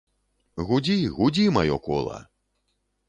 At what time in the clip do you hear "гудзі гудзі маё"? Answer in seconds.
0.69-1.77